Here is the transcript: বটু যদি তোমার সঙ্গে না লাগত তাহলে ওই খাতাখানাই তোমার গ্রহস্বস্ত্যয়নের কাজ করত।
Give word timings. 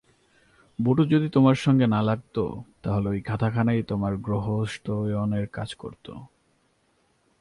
বটু 0.79 1.03
যদি 1.05 1.27
তোমার 1.29 1.55
সঙ্গে 1.55 1.87
না 1.87 2.01
লাগত 2.01 2.37
তাহলে 2.83 3.07
ওই 3.09 3.21
খাতাখানাই 3.21 3.83
তোমার 3.83 4.17
গ্রহস্বস্ত্যয়নের 4.17 5.47
কাজ 5.47 5.69
করত। 5.75 6.07